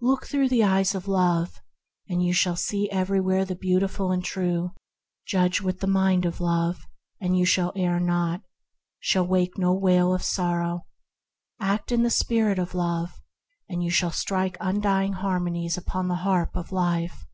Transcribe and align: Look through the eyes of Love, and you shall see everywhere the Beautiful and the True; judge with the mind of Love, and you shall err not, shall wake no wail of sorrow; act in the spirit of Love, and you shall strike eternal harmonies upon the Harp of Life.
Look 0.00 0.26
through 0.28 0.48
the 0.48 0.62
eyes 0.62 0.94
of 0.94 1.08
Love, 1.08 1.60
and 2.08 2.22
you 2.24 2.32
shall 2.32 2.54
see 2.54 2.88
everywhere 2.92 3.44
the 3.44 3.56
Beautiful 3.56 4.12
and 4.12 4.22
the 4.22 4.26
True; 4.26 4.74
judge 5.26 5.60
with 5.60 5.80
the 5.80 5.88
mind 5.88 6.24
of 6.24 6.40
Love, 6.40 6.86
and 7.20 7.36
you 7.36 7.44
shall 7.44 7.72
err 7.74 7.98
not, 7.98 8.44
shall 9.00 9.26
wake 9.26 9.58
no 9.58 9.74
wail 9.74 10.14
of 10.14 10.22
sorrow; 10.22 10.86
act 11.58 11.90
in 11.90 12.04
the 12.04 12.10
spirit 12.10 12.60
of 12.60 12.76
Love, 12.76 13.20
and 13.68 13.82
you 13.82 13.90
shall 13.90 14.12
strike 14.12 14.56
eternal 14.60 15.14
harmonies 15.14 15.76
upon 15.76 16.06
the 16.06 16.14
Harp 16.22 16.54
of 16.54 16.70
Life. 16.70 17.26